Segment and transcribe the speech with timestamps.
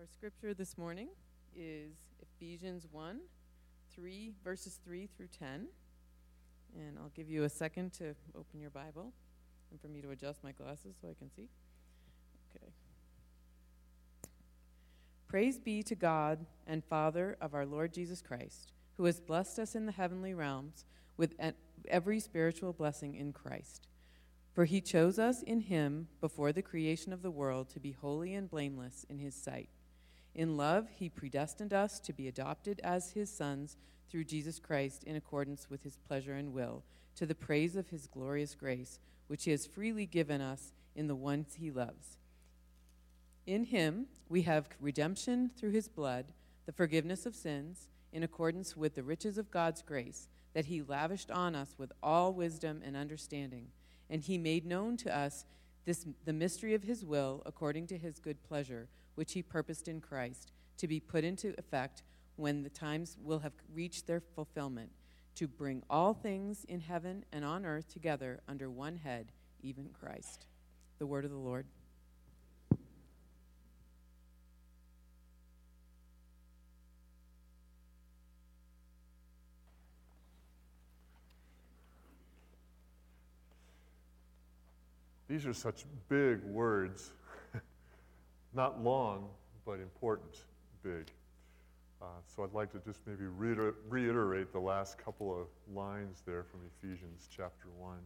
[0.00, 1.08] Our scripture this morning
[1.54, 3.20] is Ephesians 1
[3.94, 5.66] 3, verses 3 through 10.
[6.74, 9.12] And I'll give you a second to open your Bible
[9.70, 11.50] and for me to adjust my glasses so I can see.
[12.56, 12.72] Okay.
[15.28, 19.74] Praise be to God and Father of our Lord Jesus Christ, who has blessed us
[19.74, 20.86] in the heavenly realms
[21.18, 21.34] with
[21.88, 23.86] every spiritual blessing in Christ.
[24.54, 28.32] For he chose us in him before the creation of the world to be holy
[28.32, 29.68] and blameless in his sight.
[30.40, 33.76] In love, he predestined us to be adopted as his sons
[34.08, 36.82] through Jesus Christ in accordance with his pleasure and will,
[37.16, 41.14] to the praise of his glorious grace, which he has freely given us in the
[41.14, 42.16] ones he loves.
[43.46, 46.32] In him, we have redemption through his blood,
[46.64, 51.30] the forgiveness of sins, in accordance with the riches of God's grace, that he lavished
[51.30, 53.66] on us with all wisdom and understanding
[54.10, 55.44] and he made known to us
[55.86, 58.88] this, the mystery of his will according to his good pleasure,
[59.20, 62.02] which he purposed in Christ, to be put into effect
[62.36, 64.90] when the times will have reached their fulfillment,
[65.34, 69.30] to bring all things in heaven and on earth together under one head,
[69.62, 70.46] even Christ.
[70.98, 71.66] The word of the Lord.
[85.28, 87.12] These are such big words,
[88.54, 89.28] not long,
[89.64, 90.38] but important,
[90.82, 91.10] big.
[92.02, 96.44] Uh, so I'd like to just maybe reiter- reiterate the last couple of lines there
[96.44, 97.96] from Ephesians chapter 1.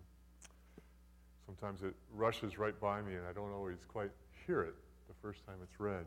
[1.46, 4.10] Sometimes it rushes right by me and I don't always quite
[4.46, 4.74] hear it
[5.08, 6.06] the first time it's read.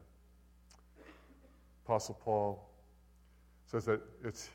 [1.85, 2.69] Apostle Paul
[3.65, 4.49] says that it's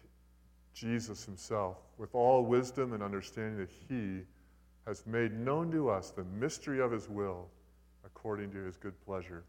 [0.75, 4.21] Jesus himself, with all wisdom and understanding, that he
[4.87, 7.49] has made known to us the mystery of his will
[8.05, 9.45] according to his good pleasure,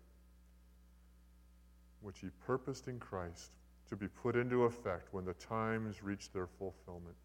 [2.04, 3.52] which he purposed in Christ
[3.90, 7.16] to be put into effect when the times reach their fulfillment,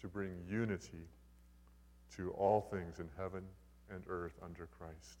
[0.00, 1.08] to bring unity
[2.16, 3.42] to all things in heaven
[3.90, 5.18] and earth under Christ.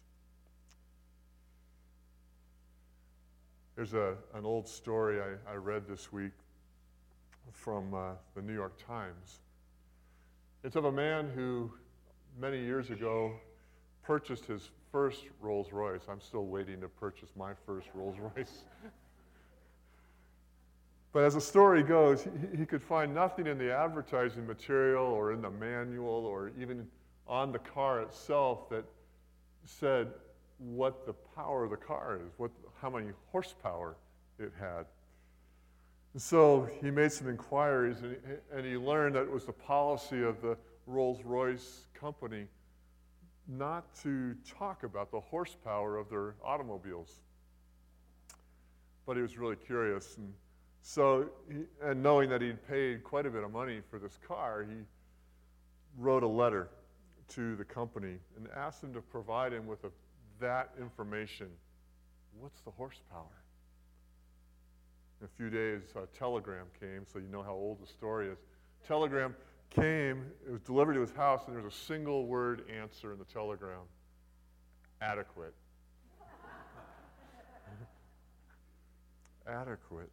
[3.76, 6.32] There's a, an old story I, I read this week
[7.52, 9.40] from uh, the New York Times.
[10.62, 11.72] It's of a man who
[12.40, 13.34] many years ago,
[14.02, 16.02] purchased his first Rolls Royce.
[16.08, 18.64] I'm still waiting to purchase my first Rolls Royce.
[21.14, 25.32] but as the story goes, he, he, could find nothing in the advertising material or
[25.32, 26.88] in the manual or even
[27.28, 28.84] on the car itself that
[29.64, 30.08] said
[30.58, 32.50] what the power of the car is, what,
[32.82, 33.96] how many horsepower
[34.40, 34.86] it had.
[36.14, 39.52] And so he made some inquiries and he, and he learned that it was the
[39.52, 40.56] policy of the
[40.88, 42.46] Rolls Royce company
[43.46, 47.20] not to talk about the horsepower of their automobiles.
[49.06, 50.16] But he was really curious.
[50.16, 50.32] And
[50.86, 51.30] so,
[51.82, 54.76] and knowing that he'd paid quite a bit of money for this car, he
[55.96, 56.68] wrote a letter
[57.28, 59.90] to the company and asked them to provide him with a,
[60.40, 61.46] that information.
[62.38, 63.24] What's the horsepower?
[65.22, 68.36] In a few days, a telegram came, so you know how old the story is.
[68.86, 69.34] Telegram
[69.70, 73.18] came, it was delivered to his house, and there was a single word answer in
[73.18, 73.80] the telegram
[75.00, 75.54] adequate.
[79.48, 80.10] adequate.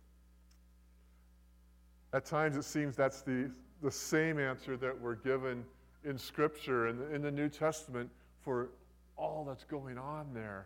[2.14, 3.50] At times it seems that's the,
[3.82, 5.64] the same answer that we're given
[6.04, 8.10] in Scripture and in, the New Testament
[8.44, 8.70] for
[9.18, 10.66] all that's going on there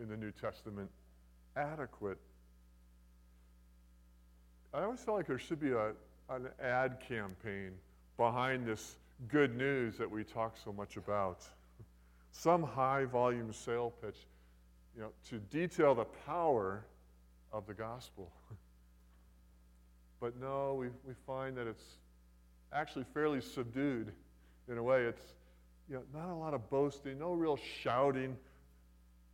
[0.00, 0.88] in the New Testament.
[1.56, 2.18] Adequate.
[4.72, 5.92] I always felt like there should be a,
[6.30, 7.72] an ad campaign
[8.16, 8.96] behind this
[9.28, 11.42] good news that we talk so much about.
[12.32, 14.18] Some high volume sale pitch,
[14.94, 16.84] you know, to detail the power
[17.52, 18.30] of the gospel.
[20.20, 21.98] but no, we, we find that it's
[22.72, 24.12] actually fairly subdued
[24.68, 25.04] in a way.
[25.04, 25.22] It's
[25.88, 28.36] you know, not a lot of boasting, no real shouting,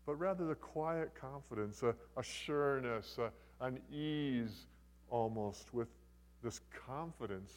[0.07, 3.31] but rather the quiet confidence, a, a sureness, a,
[3.65, 4.67] an ease
[5.11, 5.89] almost with
[6.43, 7.53] this confidence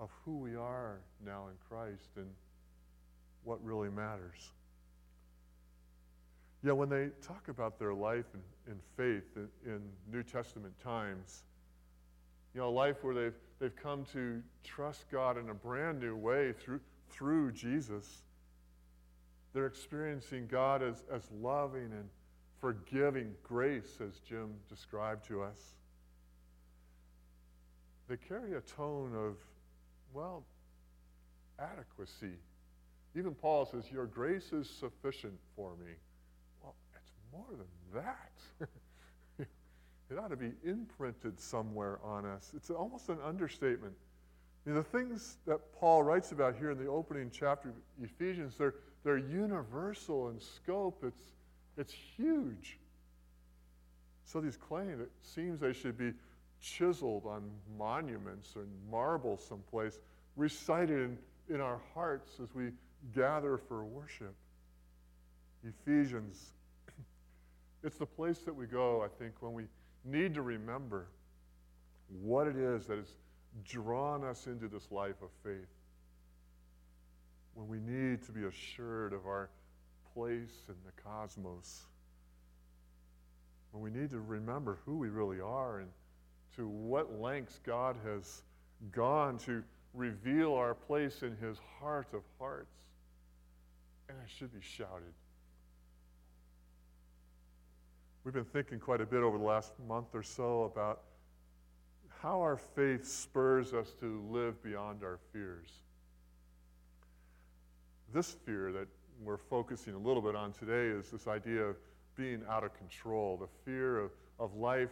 [0.00, 2.28] of who we are now in Christ and
[3.44, 4.52] what really matters.
[6.62, 11.44] Yeah, when they talk about their life in, in faith in, in, New Testament times,
[12.58, 16.16] you know, a life where they've, they've come to trust God in a brand new
[16.16, 18.22] way through, through Jesus,
[19.54, 22.08] they're experiencing God as, as loving and
[22.60, 25.76] forgiving grace, as Jim described to us.
[28.08, 29.36] They carry a tone of
[30.12, 30.42] well,
[31.60, 32.38] adequacy.
[33.14, 35.92] Even Paul says, Your grace is sufficient for me.
[36.60, 38.32] Well, it's more than that.
[40.18, 42.50] It ought to be imprinted somewhere on us.
[42.56, 43.94] It's almost an understatement.
[44.66, 48.56] I mean, the things that Paul writes about here in the opening chapter of Ephesians,
[48.58, 48.74] they're,
[49.04, 51.04] they're universal in scope.
[51.06, 51.22] It's,
[51.76, 52.78] it's huge.
[54.24, 56.12] So these claims, it seems they should be
[56.60, 57.48] chiseled on
[57.78, 60.00] monuments or marble someplace,
[60.34, 61.18] recited in,
[61.48, 62.72] in our hearts as we
[63.14, 64.34] gather for worship.
[65.62, 66.54] Ephesians,
[67.84, 69.66] it's the place that we go, I think, when we
[70.08, 71.06] need to remember
[72.22, 73.14] what it is that has
[73.64, 75.68] drawn us into this life of faith.
[77.54, 79.50] When we need to be assured of our
[80.14, 81.86] place in the cosmos.
[83.72, 85.90] When we need to remember who we really are and
[86.56, 88.42] to what lengths God has
[88.92, 89.62] gone to
[89.94, 92.74] reveal our place in His heart of hearts.
[94.08, 95.12] And it should be shouted.
[98.28, 101.00] We've been thinking quite a bit over the last month or so about
[102.20, 105.70] how our faith spurs us to live beyond our fears.
[108.12, 108.86] This fear that
[109.24, 111.76] we're focusing a little bit on today is this idea of
[112.16, 114.90] being out of control, the fear of, of life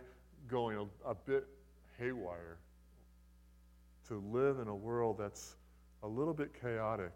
[0.48, 1.46] going a, a bit
[1.98, 2.56] haywire,
[4.08, 5.56] to live in a world that's
[6.04, 7.12] a little bit chaotic.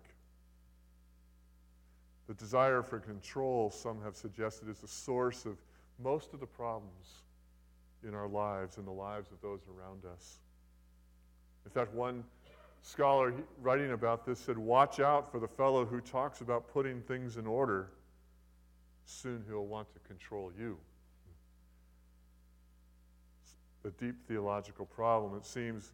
[2.27, 5.57] The desire for control, some have suggested, is the source of
[6.03, 7.23] most of the problems
[8.07, 10.39] in our lives and the lives of those around us.
[11.65, 12.25] In fact, one
[12.83, 17.37] scholar writing about this said, Watch out for the fellow who talks about putting things
[17.37, 17.91] in order.
[19.05, 20.79] Soon he'll want to control you.
[23.43, 25.93] It's a deep theological problem, it seems,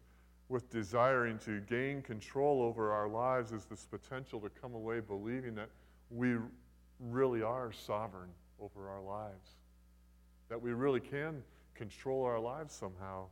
[0.49, 5.55] with desiring to gain control over our lives is this potential to come away believing
[5.55, 5.69] that
[6.09, 6.37] we
[6.99, 8.29] really are sovereign
[8.61, 9.56] over our lives
[10.49, 11.43] that we really can
[11.75, 13.25] control our lives somehow.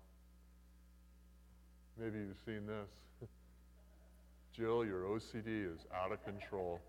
[2.00, 2.90] Maybe you've seen this.
[4.54, 6.82] Jill, your OCD is out of control.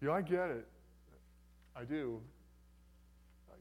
[0.00, 0.66] You know, I get it.
[1.74, 2.20] I do.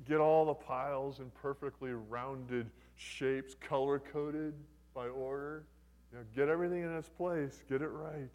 [0.07, 4.53] Get all the piles in perfectly rounded shapes, color coded
[4.93, 5.63] by order.
[6.11, 8.29] You know, get everything in its place, get it right.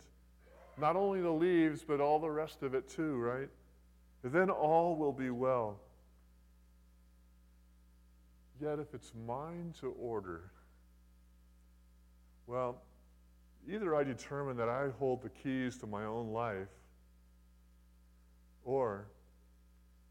[0.78, 3.48] Not only the leaves, but all the rest of it too, right?
[4.22, 5.81] Then all will be well.
[8.61, 10.50] Yet if it's mine to order,
[12.46, 12.82] well,
[13.69, 16.69] either I determine that I hold the keys to my own life,
[18.64, 19.06] or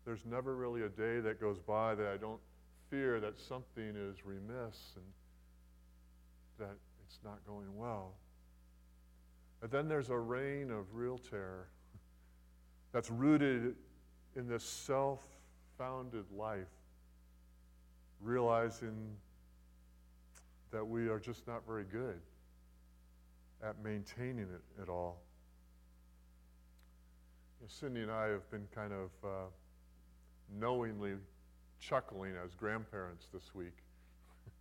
[0.06, 2.39] there's never really a day that goes by that I don't
[2.89, 5.05] fear that something is remiss and
[6.57, 8.13] that it's not going well.
[9.62, 11.67] And then there's a reign of real terror
[12.91, 13.75] that's rooted
[14.35, 15.19] in this self
[15.77, 16.67] founded life,
[18.21, 19.15] realizing
[20.71, 22.19] that we are just not very good
[23.63, 25.21] at maintaining it at all.
[27.59, 29.47] You know, Cindy and I have been kind of uh,
[30.57, 31.13] knowingly
[31.79, 33.83] chuckling as grandparents this week.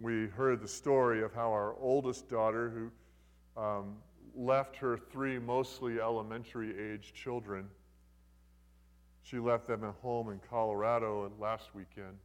[0.00, 3.96] we heard the story of how our oldest daughter, who um,
[4.34, 7.66] left her three mostly elementary age children,
[9.24, 12.18] she left them at home in Colorado last weekend,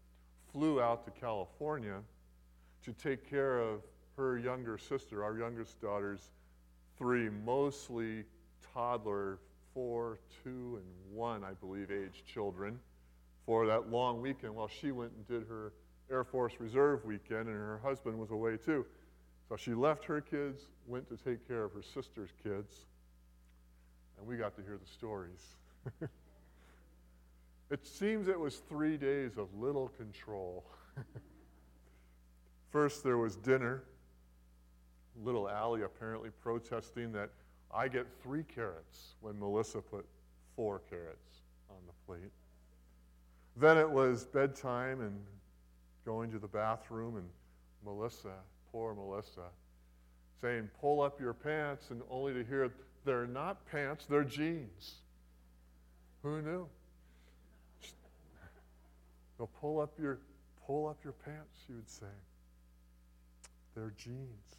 [0.52, 2.02] flew out to California
[2.84, 3.82] to take care of
[4.18, 6.32] her younger sister, our youngest daughter's
[6.98, 8.26] three mostly
[8.74, 9.40] toddler,
[9.74, 12.78] four, two, and one, I believe, age children
[13.46, 15.72] for that long weekend while she went and did her
[16.12, 18.86] Air Force Reserve weekend, and her husband was away too.
[19.48, 22.86] So she left her kids, went to take care of her sister's kids,
[24.18, 25.56] and we got to hear the stories.
[27.70, 30.66] It seems it was three days of little control.
[32.72, 33.84] First, there was dinner.
[35.24, 37.30] Little Allie apparently protesting that
[37.72, 40.06] I get three carrots when Melissa put
[40.56, 42.32] four carrots on the plate.
[43.56, 45.20] Then it was bedtime and
[46.06, 47.30] going to the bathroom, and
[47.86, 48.34] Melissa,
[48.72, 49.50] poor Melissa,
[50.42, 52.72] saying, Pull up your pants, and only to hear,
[53.06, 54.96] They're not pants, they're jeans.
[56.24, 56.68] Who knew?
[59.40, 60.20] Go pull up your
[60.68, 62.06] pull up your pants, she would say.
[63.74, 64.58] They're jeans.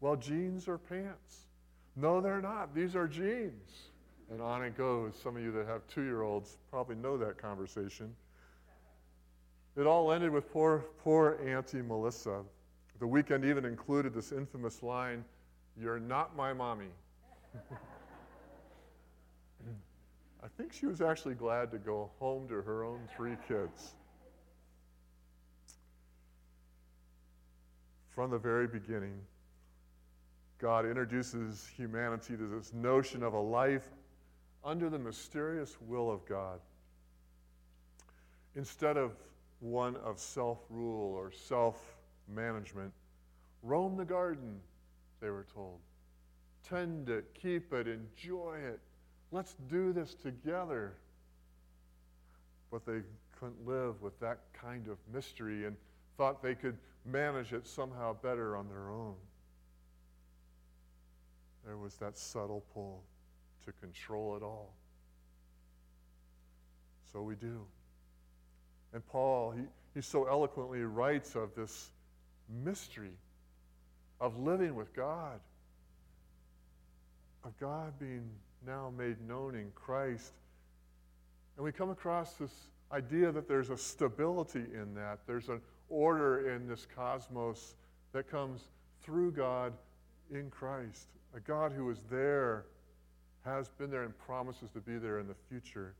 [0.00, 1.46] Well, jeans are pants.
[1.94, 2.74] No, they're not.
[2.74, 3.90] These are jeans.
[4.30, 5.14] And on it goes.
[5.22, 8.14] Some of you that have two year olds probably know that conversation.
[9.76, 12.42] It all ended with poor, poor Auntie Melissa.
[12.98, 15.24] The weekend even included this infamous line
[15.80, 16.90] You're not my mommy.
[20.42, 23.94] I think she was actually glad to go home to her own three kids.
[28.18, 29.14] From the very beginning,
[30.58, 33.90] God introduces humanity to this notion of a life
[34.64, 36.58] under the mysterious will of God.
[38.56, 39.12] Instead of
[39.60, 41.94] one of self rule or self
[42.26, 42.92] management,
[43.62, 44.58] roam the garden,
[45.20, 45.78] they were told.
[46.68, 48.80] Tend it, keep it, enjoy it.
[49.30, 50.94] Let's do this together.
[52.72, 53.02] But they
[53.38, 55.76] couldn't live with that kind of mystery and
[56.16, 56.76] thought they could
[57.10, 59.14] manage it somehow better on their own.
[61.64, 63.02] There was that subtle pull
[63.66, 64.74] to control it all.
[67.12, 67.60] So we do.
[68.92, 69.62] And Paul, he,
[69.94, 71.90] he so eloquently writes of this
[72.64, 73.12] mystery
[74.20, 75.40] of living with God,
[77.44, 78.28] of God being
[78.66, 80.32] now made known in Christ.
[81.56, 82.52] And we come across this
[82.92, 87.74] idea that there's a stability in that, there's an order in this cosmos
[88.12, 88.62] that comes
[89.02, 89.72] through God
[90.30, 91.06] in Christ.
[91.34, 92.64] A God who is there,
[93.44, 95.94] has been there, and promises to be there in the future.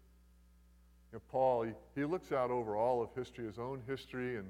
[1.13, 4.47] You know, Paul, he, he looks out over all of history, his own history, and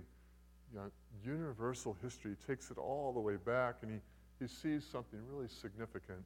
[0.73, 0.91] you know,
[1.25, 3.99] universal history, He takes it all the way back, and he,
[4.45, 6.23] he sees something really significant.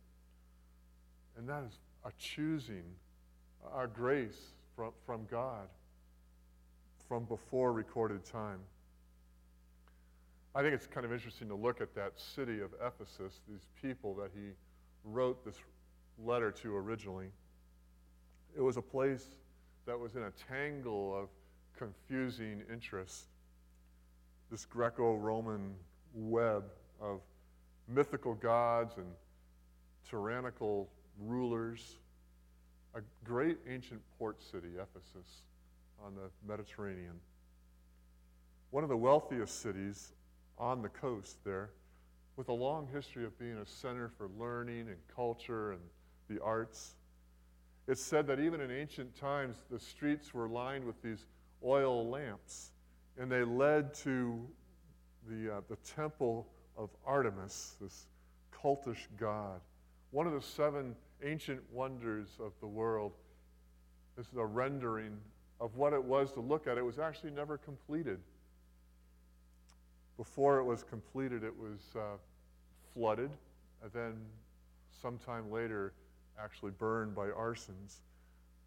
[1.37, 2.85] And that is a choosing,
[3.73, 5.69] our grace from, from God
[7.13, 8.59] from before recorded time.
[10.55, 14.15] I think it's kind of interesting to look at that city of Ephesus, these people
[14.17, 14.51] that he
[15.05, 15.57] wrote this
[16.23, 17.29] letter to originally.
[18.55, 19.25] It was a place
[19.87, 21.29] that was in a tangle of
[21.77, 23.25] confusing interests.
[24.51, 25.75] This Greco Roman
[26.15, 26.65] web
[27.01, 27.21] of
[27.89, 29.07] mythical gods and
[30.09, 31.97] tyrannical rulers.
[32.95, 35.45] A great ancient port city, Ephesus,
[36.05, 37.19] on the Mediterranean.
[38.71, 40.13] One of the wealthiest cities
[40.59, 41.71] on the coast there,
[42.37, 45.81] with a long history of being a center for learning and culture and
[46.29, 46.95] the arts.
[47.89, 51.27] It's said that even in ancient times, the streets were lined with these
[51.65, 52.71] oil lamps,
[53.19, 54.41] and they led to
[55.29, 58.07] the, uh, the temple of Artemis, this
[58.53, 59.61] cultish god.
[60.11, 63.13] One of the seven ancient wonders of the world.
[64.17, 65.17] This is a rendering
[65.61, 66.77] of what it was to look at.
[66.77, 68.19] It was actually never completed.
[70.17, 72.17] Before it was completed, it was uh,
[72.93, 73.31] flooded,
[73.83, 74.15] and then
[75.01, 75.93] sometime later,
[76.39, 78.01] actually burned by arsons.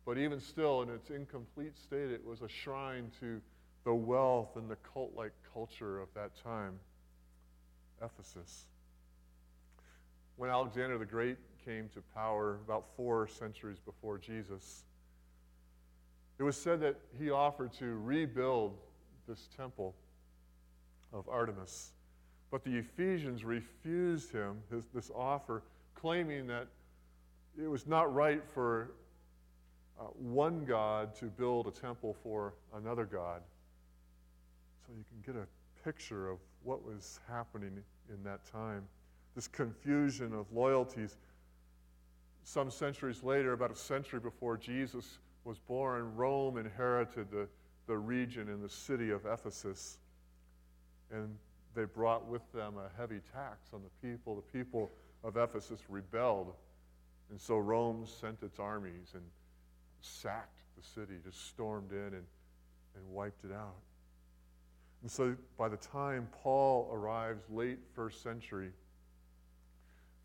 [0.05, 3.41] But even still, in its incomplete state, it was a shrine to
[3.83, 6.79] the wealth and the cult like culture of that time
[8.03, 8.65] Ephesus.
[10.37, 14.83] When Alexander the Great came to power about four centuries before Jesus,
[16.37, 18.77] it was said that he offered to rebuild
[19.27, 19.95] this temple
[21.15, 21.93] of Artemis.
[22.51, 25.63] But the Ephesians refused him his, this offer,
[25.95, 26.67] claiming that
[27.62, 28.91] it was not right for
[30.00, 33.41] uh, one God to build a temple for another God.
[34.86, 35.48] So you can get a
[35.84, 38.84] picture of what was happening in that time.
[39.36, 41.17] This confusion of loyalties.
[42.43, 47.48] Some centuries later, about a century before Jesus was born, Rome inherited the,
[47.88, 49.98] the region and the city of Ephesus.
[51.12, 51.38] And
[51.75, 54.35] they brought with them a heavy tax on the people.
[54.35, 54.91] The people
[55.24, 56.53] of Ephesus rebelled.
[57.29, 59.24] And so Rome sent its armies and
[60.01, 62.25] sacked the city, just stormed in and,
[62.95, 63.75] and wiped it out.
[65.01, 68.71] And so by the time Paul arrives, late first century,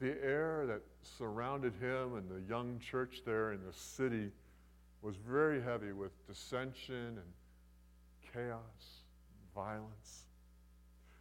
[0.00, 4.30] the air that surrounded him and the young church there in the city
[5.02, 9.02] was very heavy with dissension and chaos,
[9.54, 10.25] violence.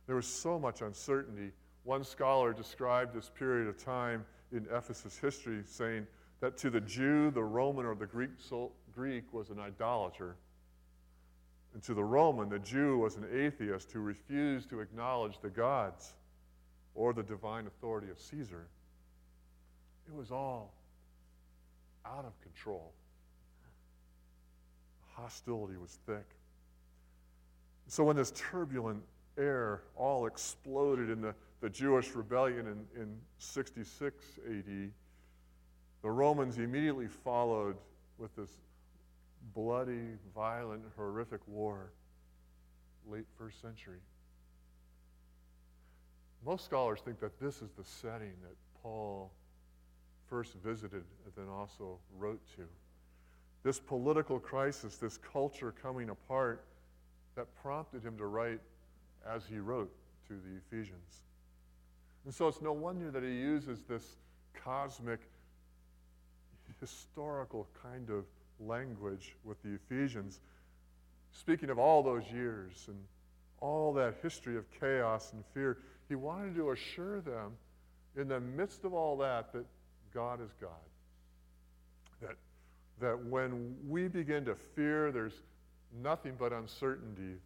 [0.09, 1.51] There was so much uncertainty.
[1.83, 6.07] One scholar described this period of time in Ephesus history saying
[6.39, 8.31] that to the Jew, the Roman or the Greek,
[8.91, 10.35] Greek was an idolater.
[11.75, 16.15] And to the Roman, the Jew was an atheist who refused to acknowledge the gods
[16.95, 18.65] or the divine authority of Caesar.
[20.07, 20.73] It was all
[22.03, 22.93] out of control.
[25.13, 26.25] Hostility was thick.
[27.85, 29.03] So when this turbulent
[29.39, 34.91] air all exploded in the, the Jewish rebellion in, in 66 AD,
[36.01, 37.75] the Romans immediately followed
[38.17, 38.51] with this
[39.55, 41.91] bloody, violent, horrific war,
[43.07, 43.99] late first century.
[46.45, 49.31] Most scholars think that this is the setting that Paul
[50.29, 52.63] first visited and then also wrote to.
[53.63, 56.63] This political crisis, this culture coming apart,
[57.35, 58.59] that prompted him to write
[59.27, 59.91] as he wrote
[60.27, 61.23] to the Ephesians.
[62.25, 64.17] And so it's no wonder that he uses this
[64.53, 65.19] cosmic,
[66.79, 68.25] historical kind of
[68.59, 70.39] language with the Ephesians,
[71.31, 72.97] speaking of all those years and
[73.61, 75.77] all that history of chaos and fear.
[76.07, 77.53] He wanted to assure them
[78.15, 79.65] in the midst of all that that
[80.13, 80.69] God is God.
[82.21, 82.35] That,
[82.99, 85.41] that when we begin to fear, there's
[86.01, 87.37] nothing but uncertainty.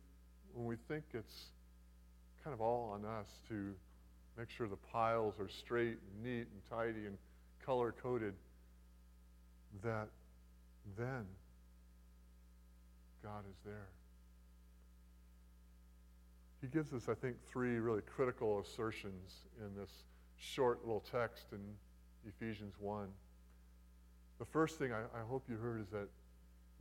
[0.53, 1.45] When we think it's
[2.43, 3.73] kind of all on us to
[4.37, 7.17] make sure the piles are straight and neat and tidy and
[7.65, 8.33] color coded,
[9.83, 10.07] that
[10.97, 11.25] then
[13.23, 13.87] God is there.
[16.61, 19.91] He gives us, I think, three really critical assertions in this
[20.37, 21.59] short little text in
[22.27, 23.07] Ephesians 1.
[24.39, 26.07] The first thing I, I hope you heard is that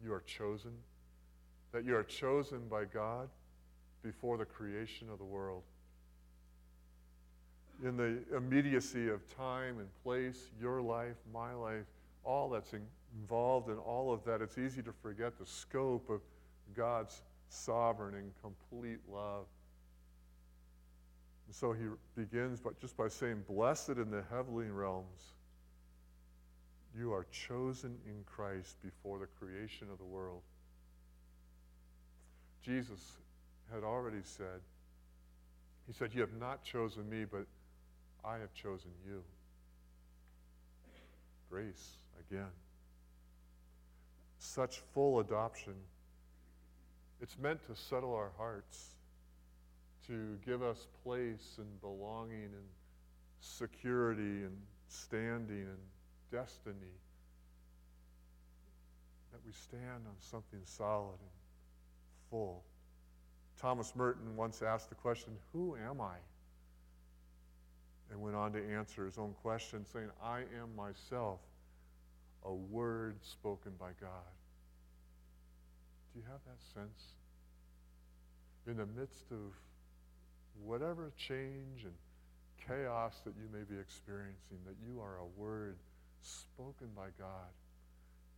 [0.02, 0.72] you are chosen,
[1.72, 3.28] that you are chosen by God
[4.02, 5.62] before the creation of the world.
[7.84, 11.84] In the immediacy of time and place, your life, my life,
[12.24, 12.82] all that's in,
[13.20, 16.20] involved in all of that, it's easy to forget the scope of
[16.74, 19.46] God's sovereign and complete love.
[21.46, 25.34] And so he begins but just by saying, Blessed in the heavenly realms,
[26.96, 30.42] you are chosen in Christ before the creation of the world.
[32.62, 33.18] Jesus
[33.72, 34.60] had already said,
[35.86, 37.46] He said, You have not chosen me, but
[38.24, 39.22] I have chosen you.
[41.50, 41.96] Grace
[42.28, 42.50] again.
[44.38, 45.74] Such full adoption.
[47.20, 48.94] It's meant to settle our hearts,
[50.08, 52.66] to give us place and belonging and
[53.40, 54.56] security and
[54.88, 55.78] standing and
[56.30, 56.76] destiny.
[59.30, 61.30] That we stand on something solid and
[62.28, 62.64] full.
[63.60, 66.16] Thomas Merton once asked the question, Who am I?
[68.10, 71.40] And went on to answer his own question, saying, I am myself,
[72.44, 74.32] a word spoken by God.
[76.12, 77.14] Do you have that sense?
[78.66, 79.54] In the midst of
[80.62, 81.94] whatever change and
[82.66, 85.76] chaos that you may be experiencing, that you are a word
[86.20, 87.50] spoken by God,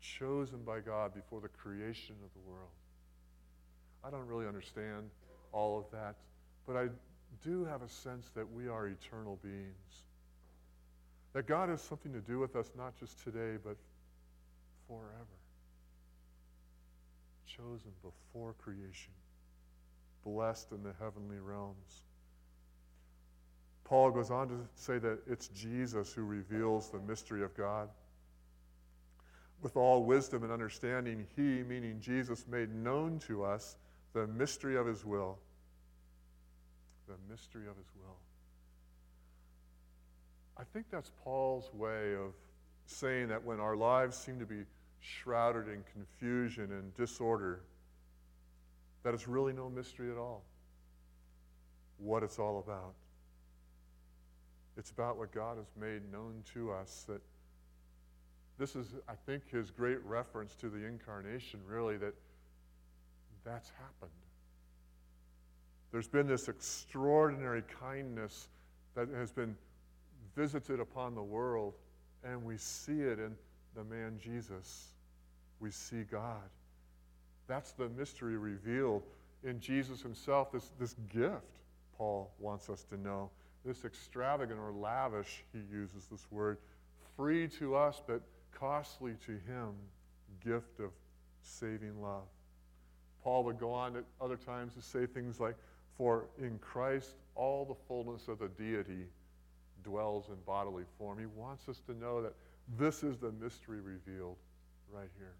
[0.01, 2.71] chosen by God before the creation of the world.
[4.07, 5.09] I don't really understand
[5.53, 6.17] all of that,
[6.67, 6.89] but I
[7.43, 10.03] do have a sense that we are eternal beings.
[11.33, 13.77] That God has something to do with us, not just today, but
[14.87, 15.11] forever.
[17.47, 19.13] Chosen before creation,
[20.25, 22.03] blessed in the heavenly realms.
[23.85, 27.89] Paul goes on to say that it's Jesus who reveals the mystery of God.
[29.63, 33.77] With all wisdom and understanding, he, meaning Jesus, made known to us
[34.15, 35.39] the mystery of his will.
[37.07, 38.17] The mystery of his will.
[40.57, 42.33] I think that's Paul's way of
[42.87, 44.63] saying that when our lives seem to be
[45.01, 47.61] shrouded in confusion and disorder,
[49.03, 50.43] that it's really no mystery at all
[51.99, 52.95] what it's all about.
[54.77, 57.21] It's about what God has made known to us that
[58.59, 62.15] this is, I think, his great reference to the incarnation, really, that
[63.45, 64.11] that's happened.
[65.93, 68.49] There's been this extraordinary kindness
[68.95, 69.57] that has been
[70.35, 71.75] visited upon the world,
[72.25, 73.37] and we see it in
[73.77, 74.89] the man Jesus.
[75.61, 76.43] We see God.
[77.47, 79.03] That's the mystery revealed
[79.45, 81.43] in Jesus himself, this, this gift,
[81.97, 83.31] Paul wants us to know.
[83.65, 86.59] This extravagant or lavish, he uses this word,
[87.17, 89.75] free to us, but costly to him,
[90.45, 90.91] gift of
[91.43, 92.25] saving love.
[93.25, 95.57] Paul would go on at other times to say things like,
[95.97, 99.07] For in Christ all the fullness of the deity
[99.83, 101.19] dwells in bodily form.
[101.19, 102.35] He wants us to know that
[102.79, 104.37] this is the mystery revealed
[104.93, 105.35] right here.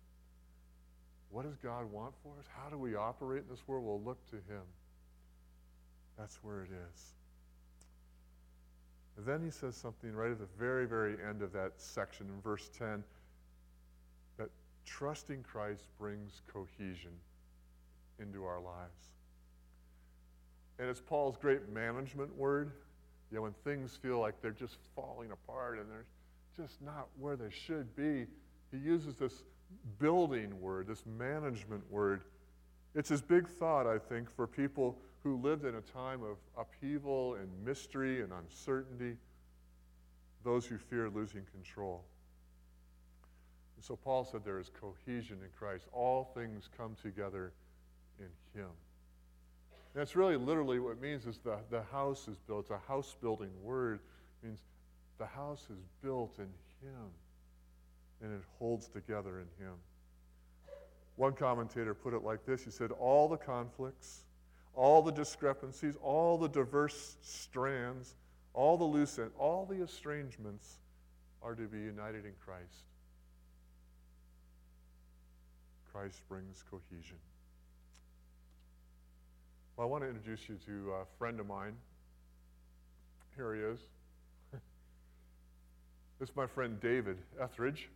[1.31, 2.47] What does God want for us?
[2.49, 3.85] How do we operate in this world?
[3.85, 4.63] We'll look to Him.
[6.19, 7.15] That's where it is.
[9.17, 12.41] And then he says something right at the very, very end of that section in
[12.41, 13.05] verse 10
[14.39, 14.49] that
[14.85, 17.13] trusting Christ brings cohesion
[18.19, 19.13] into our lives.
[20.79, 22.73] And it's Paul's great management word.
[23.31, 26.07] You know, when things feel like they're just falling apart and they're
[26.57, 28.27] just not where they should be,
[28.71, 29.45] he uses this
[29.99, 32.23] building word, this management word.
[32.95, 37.35] It's his big thought, I think, for people who lived in a time of upheaval
[37.35, 39.17] and mystery and uncertainty,
[40.45, 42.05] those who fear losing control.
[43.77, 45.87] And so Paul said there is cohesion in Christ.
[45.93, 47.53] All things come together
[48.19, 48.71] in Him.
[49.95, 52.63] That's really literally what it means is the, the house is built.
[52.63, 54.01] It's a house building word.
[54.43, 54.61] It means
[55.19, 56.49] the house is built in
[56.83, 57.11] Him
[58.23, 59.75] and it holds together in Him.
[61.17, 64.25] One commentator put it like this He said, All the conflicts,
[64.75, 68.17] all the discrepancies, all the diverse strands,
[68.53, 70.79] all the loose ends, all the estrangements
[71.43, 72.89] are to be united in Christ.
[75.93, 77.19] Christ brings cohesion.
[79.77, 81.75] Well, I want to introduce you to a friend of mine.
[83.35, 83.81] Here he is.
[86.21, 87.89] this is my friend David Etheridge.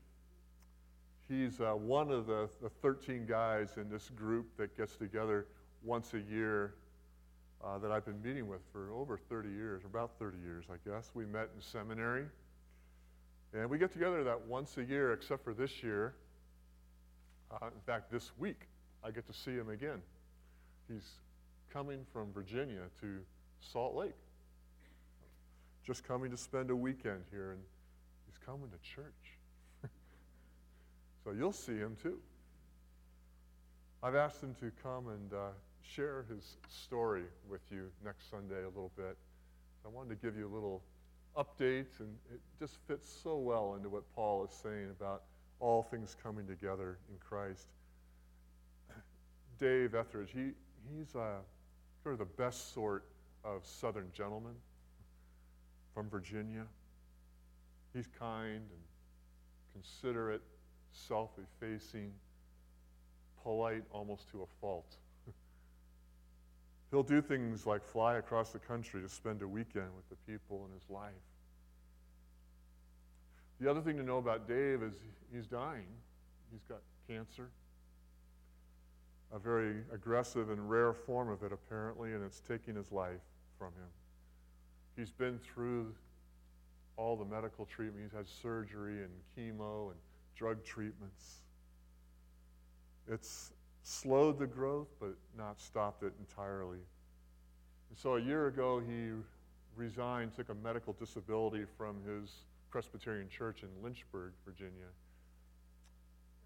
[1.29, 5.47] He's uh, one of the, the 13 guys in this group that gets together
[5.85, 6.75] once a year
[7.65, 11.13] uh, that I've been meeting with for over 30 years, about 30 years, I guess.
[11.15, 12.25] We met in seminary.
[13.55, 16.17] And we get together that once a year, except for this year.
[17.53, 18.63] Uh, in fact, this week,
[19.05, 20.03] I get to see him again.
[20.89, 21.09] He's
[21.73, 23.19] coming from Virginia to
[23.61, 24.15] Salt Lake.
[25.85, 27.61] Just coming to spend a weekend here, and
[28.27, 29.39] he's coming to church.
[31.25, 32.19] so you'll see him too.
[34.03, 35.49] I've asked him to come and uh,
[35.83, 39.17] share his story with you next Sunday a little bit.
[39.85, 40.83] I wanted to give you a little
[41.37, 45.23] update, and it just fits so well into what Paul is saying about
[45.61, 47.69] all things coming together in Christ.
[49.59, 50.51] Dave Etheridge, he,
[50.95, 51.39] he's uh,
[52.03, 53.05] sort of the best sort
[53.45, 54.55] of Southern gentleman
[55.95, 56.65] from Virginia.
[57.95, 58.83] He's kind and
[59.73, 60.43] considerate,
[60.93, 62.13] self effacing,
[63.43, 64.97] polite almost to a fault.
[66.91, 70.67] He'll do things like fly across the country to spend a weekend with the people
[70.67, 71.13] in his life.
[73.61, 74.95] The other thing to know about Dave is
[75.33, 75.87] he's dying.
[76.53, 77.49] He's got cancer,
[79.33, 83.21] a very aggressive and rare form of it, apparently, and it's taking his life
[83.59, 83.89] from him.
[84.97, 85.95] He's been through
[86.97, 90.01] all the medical treatment, he's had surgery and chemo and
[90.35, 91.43] drug treatments.
[93.07, 96.79] It's slowed the growth, but not stopped it entirely.
[97.89, 99.11] And so a year ago, he
[99.77, 102.31] resigned, took a medical disability from his
[102.71, 104.91] Presbyterian church in Lynchburg, Virginia.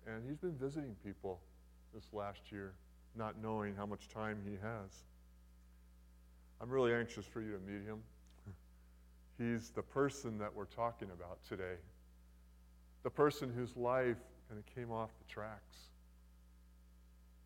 [0.07, 1.41] And he's been visiting people
[1.95, 2.75] this last year,
[3.17, 5.05] not knowing how much time he has.
[6.61, 7.99] I'm really anxious for you to meet him.
[9.39, 11.77] He's the person that we're talking about today,
[13.03, 15.77] the person whose life kind of came off the tracks,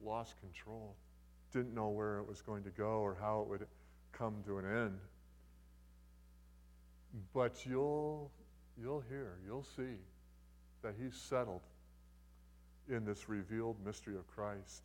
[0.05, 0.95] lost control,
[1.53, 3.67] didn't know where it was going to go or how it would
[4.13, 4.99] come to an end.
[7.33, 8.31] But you'll
[8.79, 9.97] you'll hear, you'll see
[10.83, 11.63] that he's settled
[12.89, 14.83] in this revealed mystery of Christ.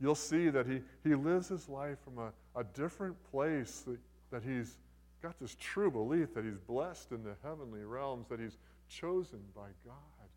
[0.00, 3.98] You'll see that he, he lives his life from a, a different place, that,
[4.30, 4.76] that he's
[5.22, 8.56] got this true belief that he's blessed in the heavenly realms, that he's
[8.88, 10.28] chosen by God,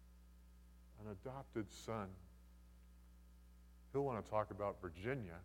[1.02, 2.08] an adopted son.
[3.94, 5.38] He'll want to talk about Virginia,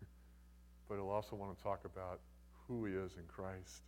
[0.88, 2.18] but he'll also want to talk about
[2.66, 3.82] who he is in Christ.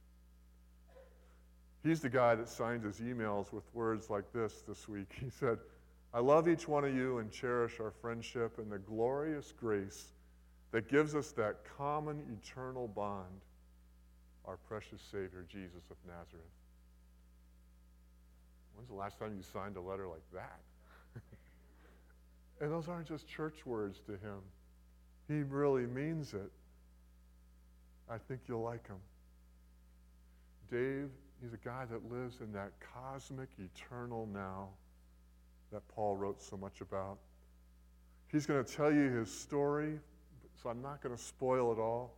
[1.82, 5.08] He's the guy that signs his emails with words like this this week.
[5.20, 5.58] He said,
[6.16, 10.14] I love each one of you and cherish our friendship and the glorious grace
[10.72, 13.42] that gives us that common eternal bond,
[14.46, 16.46] our precious Savior, Jesus of Nazareth.
[18.74, 20.60] When's the last time you signed a letter like that?
[22.62, 24.40] and those aren't just church words to him,
[25.28, 26.50] he really means it.
[28.08, 29.00] I think you'll like him.
[30.70, 31.10] Dave
[31.42, 34.70] He's a guy that lives in that cosmic, eternal now
[35.72, 37.18] that Paul wrote so much about.
[38.28, 39.98] He's going to tell you his story,
[40.62, 42.14] so I'm not going to spoil it all.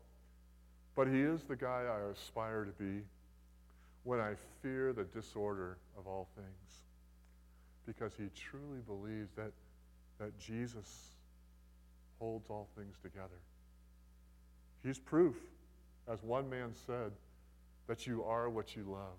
[0.94, 3.02] But he is the guy I aspire to be
[4.04, 6.82] when I fear the disorder of all things.
[7.86, 9.52] Because he truly believes that,
[10.18, 11.12] that Jesus
[12.18, 13.38] holds all things together.
[14.82, 15.36] He's proof,
[16.10, 17.12] as one man said,
[17.86, 19.18] that you are what you love.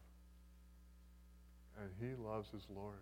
[1.81, 2.99] And he loves his Lord.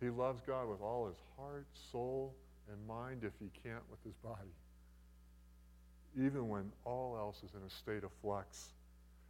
[0.00, 2.34] He loves God with all his heart, soul,
[2.70, 4.54] and mind if he can't with his body.
[6.16, 8.68] Even when all else is in a state of flux.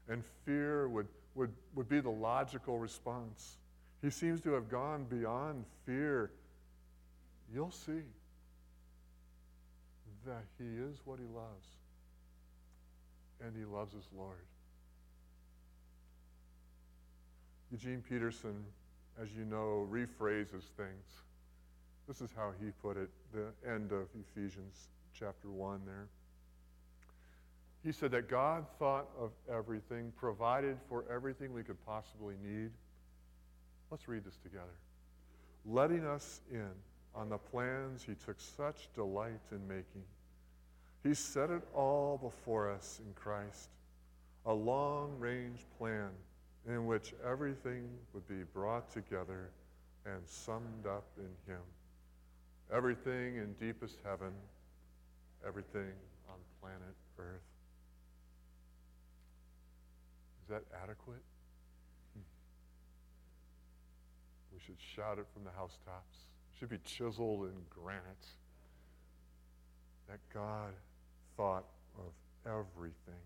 [0.08, 3.56] And fear would, would, would be the logical response.
[4.02, 6.30] He seems to have gone beyond fear.
[7.52, 8.02] You'll see
[10.26, 11.66] that he is what he loves.
[13.42, 14.44] And he loves his Lord.
[17.70, 18.64] Eugene Peterson,
[19.20, 21.22] as you know, rephrases things.
[22.06, 26.06] This is how he put it, the end of Ephesians chapter 1 there.
[27.84, 32.70] He said that God thought of everything, provided for everything we could possibly need.
[33.90, 34.64] Let's read this together.
[35.64, 36.70] Letting us in
[37.14, 40.02] on the plans he took such delight in making.
[41.02, 43.70] He set it all before us in Christ,
[44.46, 46.10] a long range plan
[46.68, 49.50] in which everything would be brought together
[50.04, 51.60] and summed up in him.
[52.72, 54.32] Everything in deepest heaven,
[55.46, 55.92] everything
[56.28, 57.40] on planet Earth.
[60.42, 61.22] Is that adequate?
[62.14, 62.22] Hmm.
[64.52, 66.16] We should shout it from the housetops.
[66.52, 68.26] It should be chiseled in granite.
[70.08, 70.72] That God
[71.36, 71.64] thought
[71.98, 72.12] of
[72.46, 73.20] everything.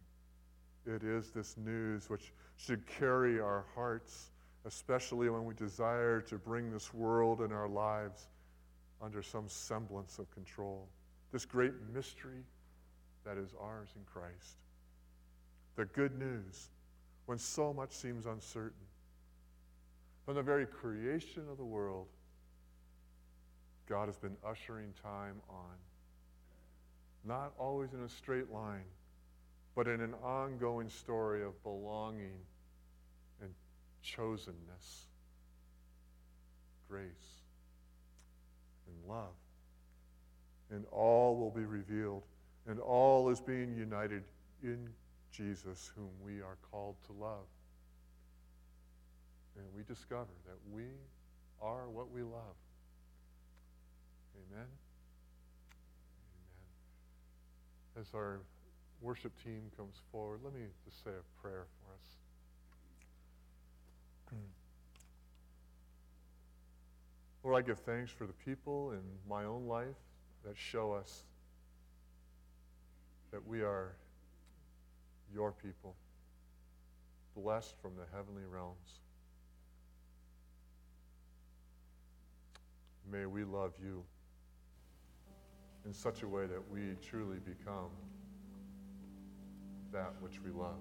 [0.87, 4.31] It is this news which should carry our hearts,
[4.64, 8.29] especially when we desire to bring this world and our lives
[9.01, 10.88] under some semblance of control.
[11.33, 12.45] This great mystery
[13.25, 14.57] that is ours in Christ.
[15.77, 16.68] The good news
[17.27, 18.87] when so much seems uncertain.
[20.25, 22.07] From the very creation of the world,
[23.88, 25.77] God has been ushering time on.
[27.25, 28.85] Not always in a straight line,
[29.74, 32.38] but in an ongoing story of belonging
[33.40, 33.50] and
[34.04, 35.06] chosenness,
[36.88, 37.42] grace,
[38.87, 39.35] and love.
[40.70, 42.22] And all will be revealed,
[42.66, 44.24] and all is being united
[44.62, 44.88] in
[45.30, 47.46] Jesus, whom we are called to love.
[49.56, 50.85] And we discover that we
[51.61, 52.56] are what we love.
[54.50, 54.66] Amen.
[54.66, 54.68] Amen.
[58.00, 58.40] As our
[59.02, 62.06] worship team comes forward, let me just say a prayer for us.
[64.30, 64.36] Hmm.
[67.42, 69.96] Lord, I give thanks for the people in my own life
[70.44, 71.24] that show us
[73.32, 73.96] that we are
[75.34, 75.96] your people,
[77.36, 79.00] blessed from the heavenly realms.
[83.10, 84.04] May we love you
[85.84, 87.90] in such a way that we truly become
[89.92, 90.81] that which we love.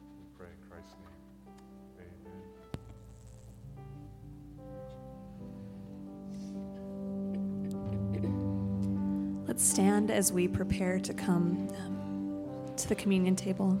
[0.00, 1.08] We pray in Christ's name.
[8.14, 9.44] Amen.
[9.46, 12.44] Let's stand as we prepare to come um,
[12.76, 13.80] to the communion table.